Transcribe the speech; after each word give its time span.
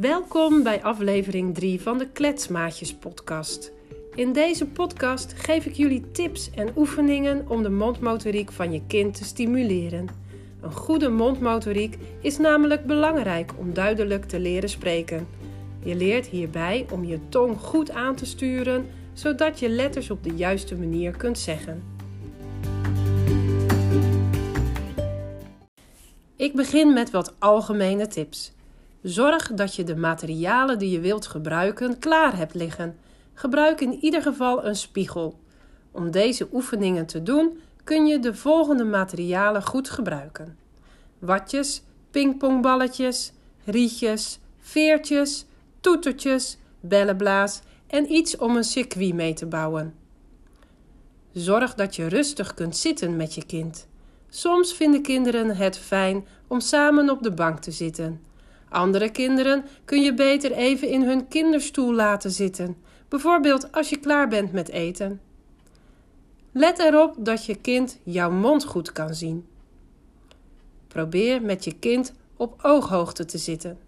Welkom 0.00 0.62
bij 0.62 0.82
aflevering 0.82 1.54
3 1.54 1.80
van 1.80 1.98
de 1.98 2.08
Kletsmaatjes 2.08 2.94
podcast. 2.94 3.72
In 4.14 4.32
deze 4.32 4.66
podcast 4.66 5.32
geef 5.32 5.66
ik 5.66 5.74
jullie 5.74 6.10
tips 6.10 6.50
en 6.50 6.72
oefeningen 6.76 7.44
om 7.48 7.62
de 7.62 7.70
mondmotoriek 7.70 8.52
van 8.52 8.72
je 8.72 8.82
kind 8.86 9.14
te 9.14 9.24
stimuleren. 9.24 10.08
Een 10.60 10.72
goede 10.72 11.08
mondmotoriek 11.08 11.98
is 12.20 12.38
namelijk 12.38 12.84
belangrijk 12.86 13.52
om 13.56 13.74
duidelijk 13.74 14.24
te 14.24 14.40
leren 14.40 14.68
spreken. 14.68 15.28
Je 15.84 15.94
leert 15.94 16.26
hierbij 16.26 16.86
om 16.92 17.04
je 17.04 17.18
tong 17.28 17.58
goed 17.58 17.90
aan 17.90 18.14
te 18.14 18.26
sturen, 18.26 18.86
zodat 19.12 19.58
je 19.58 19.68
letters 19.68 20.10
op 20.10 20.24
de 20.24 20.34
juiste 20.34 20.76
manier 20.76 21.16
kunt 21.16 21.38
zeggen. 21.38 21.82
Ik 26.36 26.54
begin 26.54 26.92
met 26.92 27.10
wat 27.10 27.34
algemene 27.38 28.06
tips. 28.06 28.52
Zorg 29.02 29.52
dat 29.54 29.74
je 29.74 29.84
de 29.84 29.96
materialen 29.96 30.78
die 30.78 30.90
je 30.90 31.00
wilt 31.00 31.26
gebruiken 31.26 31.98
klaar 31.98 32.36
hebt 32.36 32.54
liggen. 32.54 32.96
Gebruik 33.34 33.80
in 33.80 33.98
ieder 34.00 34.22
geval 34.22 34.66
een 34.66 34.76
spiegel. 34.76 35.38
Om 35.90 36.10
deze 36.10 36.48
oefeningen 36.52 37.06
te 37.06 37.22
doen 37.22 37.60
kun 37.84 38.06
je 38.06 38.18
de 38.18 38.34
volgende 38.34 38.84
materialen 38.84 39.62
goed 39.62 39.90
gebruiken: 39.90 40.58
watjes, 41.18 41.82
pingpongballetjes, 42.10 43.32
rietjes, 43.64 44.38
veertjes, 44.60 45.46
toetertjes, 45.80 46.58
bellenblaas 46.80 47.60
en 47.86 48.12
iets 48.12 48.36
om 48.36 48.56
een 48.56 48.64
circuit 48.64 49.14
mee 49.14 49.34
te 49.34 49.46
bouwen. 49.46 49.94
Zorg 51.32 51.74
dat 51.74 51.96
je 51.96 52.06
rustig 52.06 52.54
kunt 52.54 52.76
zitten 52.76 53.16
met 53.16 53.34
je 53.34 53.46
kind. 53.46 53.86
Soms 54.28 54.72
vinden 54.72 55.02
kinderen 55.02 55.56
het 55.56 55.78
fijn 55.78 56.26
om 56.46 56.60
samen 56.60 57.10
op 57.10 57.22
de 57.22 57.32
bank 57.32 57.58
te 57.58 57.70
zitten. 57.70 58.20
Andere 58.70 59.10
kinderen 59.10 59.64
kun 59.84 60.02
je 60.02 60.14
beter 60.14 60.52
even 60.52 60.88
in 60.88 61.02
hun 61.02 61.28
kinderstoel 61.28 61.94
laten 61.94 62.30
zitten, 62.30 62.76
bijvoorbeeld 63.08 63.72
als 63.72 63.88
je 63.88 63.96
klaar 63.96 64.28
bent 64.28 64.52
met 64.52 64.68
eten. 64.68 65.20
Let 66.52 66.78
erop 66.78 67.14
dat 67.18 67.46
je 67.46 67.54
kind 67.54 67.98
jouw 68.02 68.30
mond 68.30 68.64
goed 68.64 68.92
kan 68.92 69.14
zien. 69.14 69.46
Probeer 70.88 71.42
met 71.42 71.64
je 71.64 71.72
kind 71.78 72.12
op 72.36 72.54
ooghoogte 72.62 73.24
te 73.24 73.38
zitten. 73.38 73.78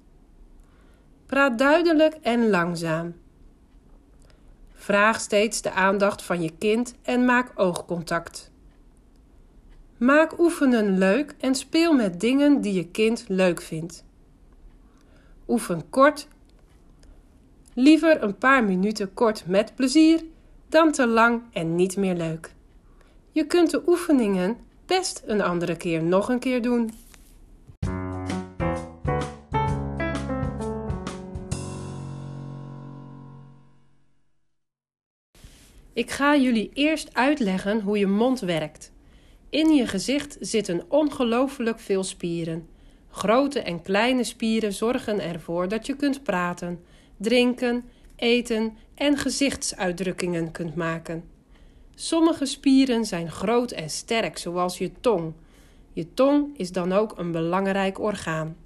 Praat 1.27 1.59
duidelijk 1.59 2.15
en 2.23 2.51
langzaam. 2.51 3.15
Vraag 4.73 5.21
steeds 5.21 5.63
de 5.63 5.73
aandacht 5.73 6.23
van 6.23 6.43
je 6.43 6.53
kind 6.59 6.95
en 7.03 7.25
maak 7.25 7.53
oogcontact. 7.55 8.51
Maak 9.97 10.39
oefenen 10.39 10.99
leuk 10.99 11.35
en 11.41 11.55
speel 11.55 11.93
met 11.93 12.21
dingen 12.21 12.61
die 12.61 12.73
je 12.73 12.87
kind 12.87 13.25
leuk 13.29 13.63
vindt. 13.63 14.05
Oefen 15.49 15.91
kort. 15.91 16.29
Liever 17.75 18.23
een 18.23 18.39
paar 18.39 18.65
minuten 18.65 19.15
kort 19.15 19.47
met 19.47 19.75
plezier 19.75 20.25
dan 20.69 20.93
te 20.93 21.07
lang 21.07 21.43
en 21.53 21.75
niet 21.75 21.97
meer 21.97 22.15
leuk. 22.15 22.55
Je 23.33 23.47
kunt 23.47 23.71
de 23.71 23.83
oefeningen 23.87 24.57
best 24.87 25.23
een 25.27 25.41
andere 25.41 25.77
keer 25.77 26.03
nog 26.03 26.29
een 26.29 26.39
keer 26.39 26.63
doen. 26.63 26.91
Ik 35.93 36.11
ga 36.11 36.37
jullie 36.37 36.71
eerst 36.75 37.15
uitleggen 37.15 37.81
hoe 37.81 37.99
je 37.99 38.07
mond 38.07 38.41
werkt. 38.41 38.93
In 39.51 39.75
je 39.75 39.87
gezicht 39.87 40.37
zitten 40.41 40.83
ongelooflijk 40.89 41.81
veel 41.81 42.05
spieren. 42.05 42.69
Grote 43.15 43.61
en 43.61 43.83
kleine 43.83 44.25
spieren 44.25 44.73
zorgen 44.73 45.21
ervoor 45.21 45.69
dat 45.69 45.87
je 45.87 45.97
kunt 45.97 46.23
praten, 46.23 46.81
drinken, 47.17 47.85
eten 48.17 48.77
en 48.95 49.17
gezichtsuitdrukkingen 49.17 50.51
kunt 50.51 50.75
maken. 50.75 51.25
Sommige 51.95 52.47
spieren 52.47 53.05
zijn 53.05 53.31
groot 53.31 53.71
en 53.71 53.91
sterk, 53.91 54.39
zoals 54.39 54.79
je 54.79 54.93
tong. 55.01 55.33
Je 55.93 56.15
tong 56.15 56.59
is 56.59 56.73
dan 56.73 56.93
ook 56.93 57.19
een 57.19 57.33
belangrijk 57.33 58.01
orgaan. 58.01 58.57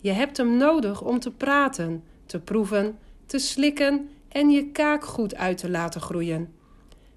Je 0.00 0.10
hebt 0.10 0.36
hem 0.36 0.56
nodig 0.56 1.02
om 1.02 1.18
te 1.18 1.30
praten, 1.30 2.04
te 2.26 2.40
proeven, 2.40 2.98
te 3.26 3.38
slikken 3.38 4.08
en 4.28 4.50
je 4.50 4.70
kaak 4.70 5.04
goed 5.04 5.34
uit 5.34 5.58
te 5.58 5.70
laten 5.70 6.00
groeien. 6.00 6.54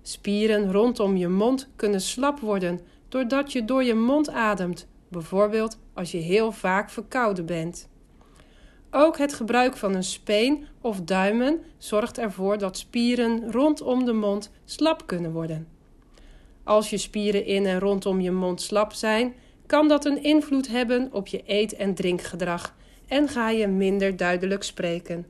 Spieren 0.02 0.72
rondom 0.72 1.18
je 1.18 1.28
mond 1.28 1.70
kunnen 1.76 2.02
slap 2.02 2.40
worden 2.40 2.80
doordat 3.10 3.52
je 3.52 3.66
door 3.66 3.84
je 3.84 3.96
mond 3.96 4.30
ademt, 4.30 4.88
bijvoorbeeld 5.12 5.78
als 5.94 6.12
je 6.12 6.18
heel 6.18 6.52
vaak 6.52 6.90
verkouden 6.90 7.46
bent. 7.46 7.90
Ook 8.92 9.18
het 9.18 9.34
gebruik 9.34 9.78
van 9.78 9.96
een 9.96 10.04
speen 10.04 10.66
of 10.82 11.02
duimen 11.02 11.60
zorgt 11.78 12.18
ervoor 12.18 12.58
dat 12.58 12.78
spieren 12.78 13.52
rondom 13.52 14.06
de 14.06 14.14
mond 14.14 14.52
slap 14.66 15.08
kunnen 15.08 15.32
worden. 15.32 15.68
Als 16.64 16.90
je 16.90 16.98
spieren 16.98 17.46
in 17.46 17.66
en 17.66 17.80
rondom 17.80 18.22
je 18.22 18.32
mond 18.32 18.62
slap 18.62 18.94
zijn, 18.94 19.34
kan 19.66 19.88
dat 19.88 20.06
een 20.06 20.24
invloed 20.24 20.68
hebben 20.68 21.10
op 21.12 21.28
je 21.28 21.42
eet- 21.46 21.76
en 21.76 21.94
drinkgedrag 21.94 22.76
en 23.08 23.28
ga 23.28 23.50
je 23.50 23.68
minder 23.68 24.18
duidelijk 24.18 24.64
spreken. 24.64 25.28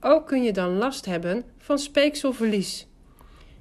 Ook 0.00 0.26
kun 0.26 0.42
je 0.42 0.52
dan 0.52 0.76
last 0.76 1.04
hebben 1.04 1.44
van 1.58 1.78
speekselverlies. 1.78 2.86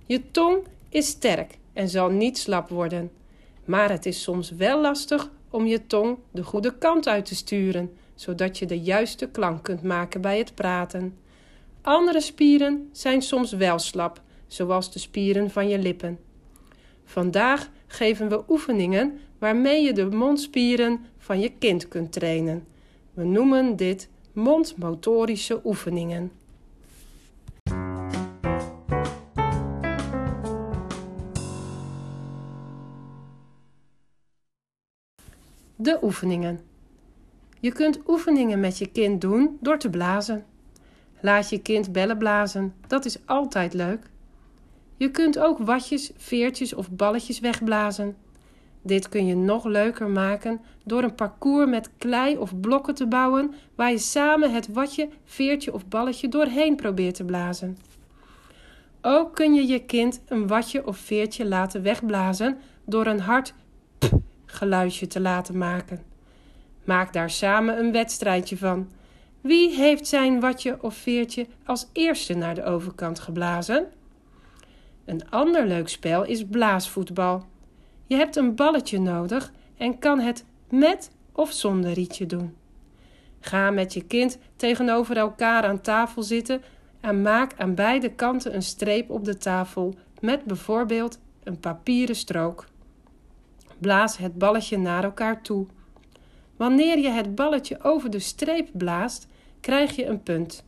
Je 0.06 0.32
tong 0.32 0.58
is 0.90 1.08
sterk 1.08 1.58
en 1.74 1.90
zal 1.90 2.10
niet 2.10 2.38
slap 2.38 2.70
worden, 2.70 3.12
maar 3.66 3.90
het 3.90 4.06
is 4.06 4.22
soms 4.22 4.52
wel 4.52 4.82
lastig 4.82 5.32
om 5.54 5.66
je 5.66 5.88
tong 5.88 6.18
de 6.32 6.44
goede 6.44 6.78
kant 6.78 7.08
uit 7.08 7.26
te 7.26 7.36
sturen, 7.36 7.92
zodat 8.16 8.58
je 8.58 8.66
de 8.66 8.80
juiste 8.80 9.28
klank 9.28 9.64
kunt 9.64 9.84
maken 9.84 10.22
bij 10.22 10.38
het 10.38 10.56
praten. 10.56 11.18
Andere 11.82 12.22
spieren 12.22 12.90
zijn 12.92 13.22
soms 13.22 13.52
wel 13.52 13.80
slap, 13.80 14.22
zoals 14.48 14.92
de 14.92 15.00
spieren 15.00 15.50
van 15.50 15.68
je 15.68 15.80
lippen. 15.80 16.20
Vandaag 17.04 17.70
geven 17.88 18.30
we 18.30 18.44
oefeningen 18.50 19.20
waarmee 19.40 19.84
je 19.84 19.94
de 19.94 20.06
mondspieren 20.06 21.06
van 21.18 21.40
je 21.40 21.52
kind 21.60 21.88
kunt 21.88 22.12
trainen. 22.12 22.66
We 23.14 23.24
noemen 23.24 23.76
dit 23.76 24.10
mondmotorische 24.34 25.62
oefeningen. 25.64 26.32
De 35.84 35.98
oefeningen. 36.02 36.60
Je 37.60 37.72
kunt 37.72 38.00
oefeningen 38.08 38.60
met 38.60 38.78
je 38.78 38.88
kind 38.88 39.22
doen 39.22 39.58
door 39.62 39.78
te 39.78 39.90
blazen. 39.90 40.46
Laat 41.22 41.50
je 41.50 41.62
kind 41.62 41.92
bellen 41.92 42.18
blazen, 42.18 42.74
dat 42.88 43.06
is 43.06 43.18
altijd 43.26 43.74
leuk. 43.74 44.10
Je 44.98 45.12
kunt 45.12 45.40
ook 45.40 45.58
watjes, 45.58 46.12
veertjes 46.18 46.74
of 46.74 46.92
balletjes 46.92 47.40
wegblazen. 47.40 48.18
Dit 48.82 49.10
kun 49.10 49.26
je 49.26 49.36
nog 49.36 49.66
leuker 49.66 50.10
maken 50.10 50.62
door 50.84 51.04
een 51.04 51.16
parcours 51.16 51.70
met 51.70 51.90
klei 51.98 52.38
of 52.38 52.60
blokken 52.60 52.96
te 52.96 53.08
bouwen 53.08 53.54
waar 53.76 53.92
je 53.92 53.98
samen 53.98 54.54
het 54.54 54.68
watje, 54.68 55.10
veertje 55.26 55.74
of 55.74 55.88
balletje 55.88 56.28
doorheen 56.28 56.76
probeert 56.76 57.16
te 57.16 57.24
blazen. 57.26 57.78
Ook 59.02 59.36
kun 59.36 59.54
je 59.54 59.68
je 59.68 59.86
kind 59.86 60.22
een 60.28 60.48
watje 60.48 60.88
of 60.88 60.98
veertje 60.98 61.46
laten 61.46 61.82
wegblazen 61.82 62.58
door 62.86 63.06
een 63.06 63.20
hard 63.20 63.54
geluidje 64.54 65.08
te 65.08 65.20
laten 65.20 65.58
maken. 65.58 66.02
Maak 66.84 67.14
daar 67.14 67.30
samen 67.30 67.80
een 67.80 67.92
wedstrijdje 67.92 68.58
van. 68.58 68.90
Wie 69.42 69.76
heeft 69.76 70.08
zijn 70.08 70.40
watje 70.40 70.78
of 70.82 70.96
veertje 70.96 71.48
als 71.66 71.88
eerste 71.94 72.34
naar 72.34 72.56
de 72.56 72.64
overkant 72.64 73.20
geblazen? 73.20 73.88
Een 75.06 75.30
ander 75.30 75.66
leuk 75.68 75.90
spel 75.90 76.26
is 76.26 76.46
blaasvoetbal. 76.46 77.46
Je 78.08 78.16
hebt 78.16 78.36
een 78.36 78.56
balletje 78.56 79.00
nodig 79.00 79.52
en 79.78 80.00
kan 80.00 80.20
het 80.20 80.46
met 80.70 81.12
of 81.32 81.52
zonder 81.52 81.94
rietje 81.94 82.26
doen. 82.26 82.56
Ga 83.40 83.72
met 83.72 83.94
je 83.94 84.04
kind 84.04 84.38
tegenover 84.56 85.18
elkaar 85.18 85.64
aan 85.64 85.82
tafel 85.82 86.24
zitten 86.24 86.62
en 87.02 87.22
maak 87.22 87.54
aan 87.58 87.76
beide 87.76 88.10
kanten 88.10 88.56
een 88.56 88.64
streep 88.64 89.10
op 89.10 89.26
de 89.26 89.38
tafel 89.38 89.96
met 90.20 90.44
bijvoorbeeld 90.44 91.20
een 91.44 91.60
papieren 91.60 92.16
strook. 92.16 92.66
Blaas 93.80 94.18
het 94.18 94.38
balletje 94.38 94.78
naar 94.78 95.04
elkaar 95.04 95.42
toe. 95.42 95.66
Wanneer 96.56 97.00
je 97.00 97.10
het 97.10 97.36
balletje 97.36 97.84
over 97.84 98.10
de 98.10 98.20
streep 98.20 98.70
blaast, 98.74 99.28
krijg 99.60 99.96
je 99.96 100.06
een 100.06 100.24
punt. 100.24 100.66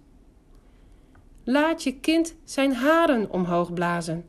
Laat 1.44 1.84
je 1.84 2.00
kind 2.00 2.36
zijn 2.44 2.74
haren 2.74 3.30
omhoog 3.30 3.74
blazen. 3.74 4.26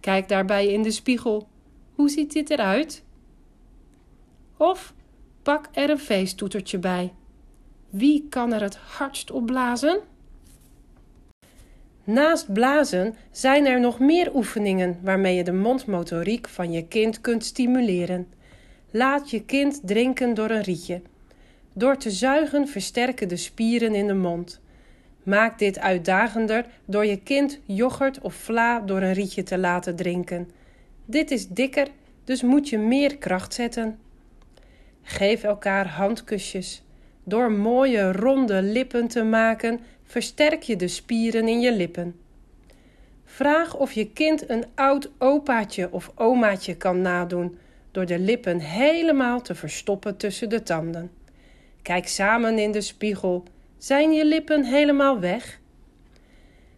Kijk 0.00 0.28
daarbij 0.28 0.66
in 0.66 0.82
de 0.82 0.90
spiegel. 0.90 1.48
Hoe 1.94 2.08
ziet 2.08 2.32
dit 2.32 2.50
eruit? 2.50 3.04
Of 4.56 4.94
pak 5.42 5.68
er 5.72 5.90
een 5.90 5.98
feesttoetertje 5.98 6.78
bij. 6.78 7.14
Wie 7.90 8.26
kan 8.28 8.52
er 8.52 8.60
het 8.60 8.76
hardst 8.76 9.30
op 9.30 9.46
blazen? 9.46 10.00
Naast 12.08 12.52
blazen 12.52 13.14
zijn 13.30 13.66
er 13.66 13.80
nog 13.80 13.98
meer 13.98 14.34
oefeningen 14.34 14.98
waarmee 15.02 15.36
je 15.36 15.44
de 15.44 15.52
mondmotoriek 15.52 16.48
van 16.48 16.72
je 16.72 16.86
kind 16.86 17.20
kunt 17.20 17.44
stimuleren. 17.44 18.28
Laat 18.90 19.30
je 19.30 19.44
kind 19.44 19.80
drinken 19.84 20.34
door 20.34 20.50
een 20.50 20.62
rietje. 20.62 21.02
Door 21.72 21.96
te 21.96 22.10
zuigen 22.10 22.68
versterken 22.68 23.28
de 23.28 23.36
spieren 23.36 23.94
in 23.94 24.06
de 24.06 24.14
mond. 24.14 24.60
Maak 25.22 25.58
dit 25.58 25.78
uitdagender 25.78 26.66
door 26.84 27.06
je 27.06 27.22
kind 27.22 27.60
yoghurt 27.64 28.20
of 28.20 28.34
vla 28.34 28.80
door 28.80 29.02
een 29.02 29.12
rietje 29.12 29.42
te 29.42 29.58
laten 29.58 29.96
drinken. 29.96 30.50
Dit 31.04 31.30
is 31.30 31.48
dikker, 31.48 31.88
dus 32.24 32.42
moet 32.42 32.68
je 32.68 32.78
meer 32.78 33.16
kracht 33.16 33.54
zetten. 33.54 33.98
Geef 35.02 35.42
elkaar 35.42 35.88
handkusjes. 35.88 36.82
Door 37.24 37.52
mooie 37.52 38.12
ronde 38.12 38.62
lippen 38.62 39.08
te 39.08 39.22
maken, 39.22 39.80
versterk 40.08 40.62
je 40.62 40.76
de 40.76 40.88
spieren 40.88 41.48
in 41.48 41.60
je 41.60 41.72
lippen. 41.72 42.20
Vraag 43.24 43.76
of 43.76 43.92
je 43.92 44.12
kind 44.12 44.50
een 44.50 44.64
oud 44.74 45.10
opaatje 45.18 45.92
of 45.92 46.12
omaatje 46.14 46.76
kan 46.76 47.02
nadoen 47.02 47.58
door 47.90 48.06
de 48.06 48.18
lippen 48.18 48.58
helemaal 48.58 49.40
te 49.40 49.54
verstoppen 49.54 50.16
tussen 50.16 50.48
de 50.48 50.62
tanden. 50.62 51.10
Kijk 51.82 52.08
samen 52.08 52.58
in 52.58 52.72
de 52.72 52.80
spiegel. 52.80 53.44
Zijn 53.78 54.12
je 54.12 54.24
lippen 54.24 54.64
helemaal 54.64 55.20
weg? 55.20 55.60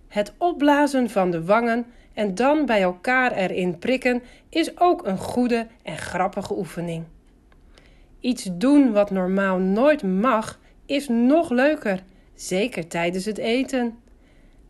Het 0.08 0.32
opblazen 0.38 1.10
van 1.10 1.30
de 1.30 1.44
wangen 1.44 1.86
en 2.14 2.34
dan 2.34 2.66
bij 2.66 2.82
elkaar 2.82 3.32
erin 3.32 3.78
prikken 3.78 4.22
is 4.48 4.80
ook 4.80 5.06
een 5.06 5.18
goede 5.18 5.66
en 5.82 5.98
grappige 5.98 6.56
oefening. 6.56 7.04
Iets 8.20 8.48
doen 8.52 8.92
wat 8.92 9.10
normaal 9.10 9.58
nooit 9.58 10.02
mag, 10.02 10.60
is 10.86 11.08
nog 11.08 11.50
leuker, 11.50 12.02
zeker 12.42 12.86
tijdens 12.86 13.24
het 13.24 13.38
eten. 13.38 13.98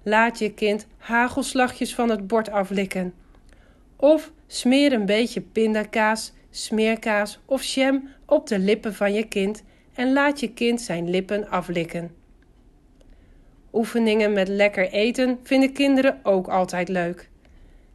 Laat 0.03 0.39
je 0.39 0.55
kind 0.55 0.87
hagelslagjes 0.97 1.95
van 1.95 2.11
het 2.11 2.27
bord 2.27 2.51
aflikken. 2.51 3.15
Of 3.97 4.33
smeer 4.47 4.93
een 4.93 5.07
beetje 5.07 5.41
pindakaas, 5.41 6.33
smeerkaas 6.51 7.39
of 7.45 7.65
jam 7.65 8.09
op 8.27 8.47
de 8.47 8.59
lippen 8.59 8.95
van 8.95 9.13
je 9.13 9.29
kind 9.29 9.63
en 9.95 10.13
laat 10.13 10.41
je 10.41 10.53
kind 10.53 10.81
zijn 10.81 11.11
lippen 11.11 11.49
aflikken. 11.49 12.15
Oefeningen 13.73 14.33
met 14.33 14.49
lekker 14.49 14.91
eten 14.91 15.39
vinden 15.43 15.73
kinderen 15.73 16.21
ook 16.23 16.49
altijd 16.49 16.89
leuk. 16.89 17.29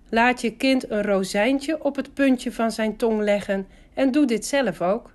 Laat 0.09 0.41
je 0.41 0.55
kind 0.55 0.89
een 0.89 1.01
rozijntje 1.01 1.83
op 1.83 1.95
het 1.95 2.13
puntje 2.13 2.51
van 2.51 2.71
zijn 2.71 2.97
tong 2.97 3.21
leggen 3.21 3.67
en 3.93 4.11
doe 4.11 4.25
dit 4.25 4.45
zelf 4.45 4.81
ook. 4.81 5.14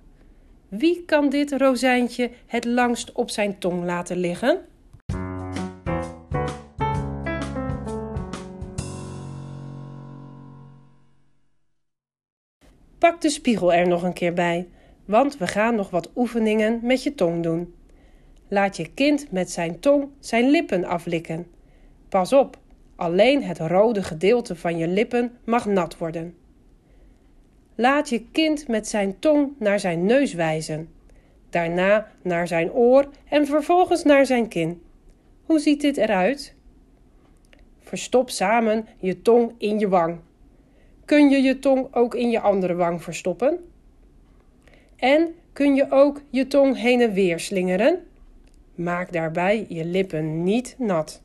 Wie 0.71 1.03
kan 1.05 1.29
dit 1.29 1.51
rozijntje 1.51 2.31
het 2.47 2.65
langst 2.65 3.11
op 3.11 3.29
zijn 3.29 3.59
tong 3.59 3.83
laten 3.83 4.17
liggen? 4.17 4.65
Pak 12.97 13.21
de 13.21 13.29
spiegel 13.29 13.73
er 13.73 13.87
nog 13.87 14.03
een 14.03 14.13
keer 14.13 14.33
bij, 14.33 14.67
want 15.05 15.37
we 15.37 15.47
gaan 15.47 15.75
nog 15.75 15.89
wat 15.89 16.11
oefeningen 16.15 16.79
met 16.83 17.03
je 17.03 17.15
tong 17.15 17.43
doen. 17.43 17.73
Laat 18.47 18.77
je 18.77 18.93
kind 18.93 19.31
met 19.31 19.51
zijn 19.51 19.79
tong 19.79 20.09
zijn 20.19 20.49
lippen 20.49 20.85
aflikken. 20.85 21.47
Pas 22.09 22.33
op, 22.33 22.59
alleen 22.95 23.43
het 23.43 23.59
rode 23.59 24.03
gedeelte 24.03 24.55
van 24.55 24.77
je 24.77 24.87
lippen 24.87 25.37
mag 25.45 25.65
nat 25.65 25.97
worden. 25.97 26.40
Laat 27.81 28.09
je 28.09 28.25
kind 28.31 28.67
met 28.67 28.87
zijn 28.87 29.19
tong 29.19 29.51
naar 29.57 29.79
zijn 29.79 30.05
neus 30.05 30.33
wijzen, 30.33 30.89
daarna 31.49 32.11
naar 32.21 32.47
zijn 32.47 32.71
oor 32.71 33.09
en 33.29 33.45
vervolgens 33.45 34.03
naar 34.03 34.25
zijn 34.25 34.47
kin. 34.47 34.81
Hoe 35.45 35.59
ziet 35.59 35.81
dit 35.81 35.97
eruit? 35.97 36.55
Verstop 37.79 38.29
samen 38.29 38.87
je 38.99 39.21
tong 39.21 39.51
in 39.57 39.79
je 39.79 39.87
wang. 39.89 40.19
Kun 41.05 41.29
je 41.29 41.41
je 41.41 41.59
tong 41.59 41.95
ook 41.95 42.15
in 42.15 42.29
je 42.29 42.39
andere 42.39 42.75
wang 42.75 43.03
verstoppen? 43.03 43.59
En 44.95 45.35
kun 45.53 45.75
je 45.75 45.91
ook 45.91 46.21
je 46.29 46.47
tong 46.47 46.77
heen 46.77 47.01
en 47.01 47.13
weer 47.13 47.39
slingeren? 47.39 48.05
Maak 48.75 49.11
daarbij 49.11 49.65
je 49.69 49.85
lippen 49.85 50.43
niet 50.43 50.75
nat. 50.77 51.21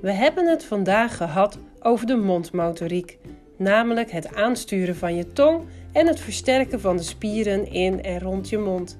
We 0.00 0.12
hebben 0.12 0.46
het 0.46 0.64
vandaag 0.64 1.16
gehad 1.16 1.58
over 1.80 2.06
de 2.06 2.16
mondmotoriek, 2.16 3.18
namelijk 3.56 4.10
het 4.10 4.34
aansturen 4.34 4.96
van 4.96 5.16
je 5.16 5.32
tong 5.32 5.62
en 5.92 6.06
het 6.06 6.20
versterken 6.20 6.80
van 6.80 6.96
de 6.96 7.02
spieren 7.02 7.72
in 7.72 8.02
en 8.02 8.20
rond 8.20 8.48
je 8.48 8.58
mond. 8.58 8.98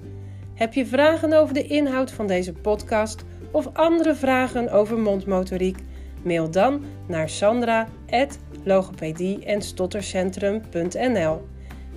Heb 0.53 0.73
je 0.73 0.85
vragen 0.85 1.33
over 1.33 1.53
de 1.53 1.67
inhoud 1.67 2.11
van 2.11 2.27
deze 2.27 2.53
podcast 2.53 3.23
of 3.51 3.69
andere 3.73 4.15
vragen 4.15 4.71
over 4.71 4.97
mondmotoriek? 4.97 5.77
Mail 6.23 6.51
dan 6.51 6.83
naar 7.07 7.29
sandra.logopedie 7.29 9.45
en 9.45 9.61
stottercentrum.nl. 9.61 11.47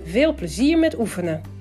Veel 0.03 0.33
plezier 0.33 0.79
met 0.79 0.99
oefenen! 0.99 1.54